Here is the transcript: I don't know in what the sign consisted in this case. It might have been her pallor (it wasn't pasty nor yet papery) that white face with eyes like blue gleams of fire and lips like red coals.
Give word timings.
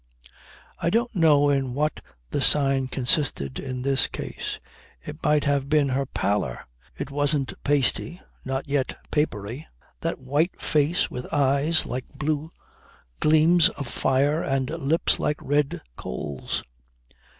I 0.79 0.89
don't 0.89 1.15
know 1.15 1.51
in 1.51 1.75
what 1.75 2.01
the 2.31 2.41
sign 2.41 2.87
consisted 2.87 3.59
in 3.59 3.83
this 3.83 4.07
case. 4.07 4.59
It 5.03 5.21
might 5.23 5.43
have 5.43 5.69
been 5.69 5.89
her 5.89 6.07
pallor 6.07 6.65
(it 6.97 7.11
wasn't 7.11 7.53
pasty 7.63 8.19
nor 8.43 8.63
yet 8.65 8.97
papery) 9.11 9.67
that 9.99 10.17
white 10.17 10.59
face 10.59 11.11
with 11.11 11.31
eyes 11.31 11.85
like 11.85 12.05
blue 12.15 12.51
gleams 13.19 13.69
of 13.69 13.85
fire 13.87 14.41
and 14.41 14.71
lips 14.71 15.19
like 15.19 15.37
red 15.39 15.83
coals. 15.95 16.63